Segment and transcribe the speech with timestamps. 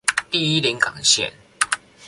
[0.31, 1.31] 第一臨港線